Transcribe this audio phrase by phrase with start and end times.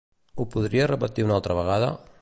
[0.43, 1.93] Ho podries repetir una altra vegada?